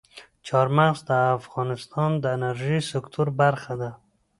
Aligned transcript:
چار 0.47 0.67
مغز 0.77 0.99
د 1.09 1.11
افغانستان 1.39 2.11
د 2.19 2.23
انرژۍ 2.35 2.79
سکتور 2.91 3.27
برخه 3.41 3.73
ده. 3.81 3.89